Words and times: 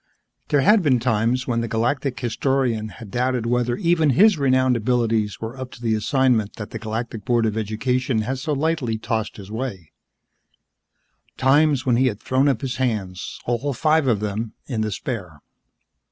There 0.47 0.61
had 0.61 0.81
been 0.81 0.99
times 0.99 1.45
when 1.45 1.61
the 1.61 1.67
Galactic 1.67 2.19
Historian 2.19 2.89
had 2.89 3.11
doubted 3.11 3.45
whether 3.45 3.75
even 3.77 4.09
his 4.09 4.35
renowned 4.35 4.75
abilities 4.75 5.39
were 5.39 5.55
up 5.55 5.69
to 5.73 5.79
the 5.83 5.93
assignment 5.93 6.55
that 6.55 6.71
the 6.71 6.79
Galactic 6.79 7.23
Board 7.23 7.45
of 7.45 7.55
Education 7.55 8.21
had 8.23 8.39
so 8.39 8.53
lightly 8.53 8.97
tossed 8.97 9.37
his 9.37 9.51
way, 9.51 9.91
times 11.37 11.85
when 11.85 11.97
he 11.97 12.07
had 12.07 12.19
thrown 12.19 12.49
up 12.49 12.61
his 12.61 12.77
hands 12.77 13.39
all 13.45 13.73
five 13.73 14.07
of 14.07 14.21
them 14.21 14.53
in 14.65 14.81
despair. 14.81 15.39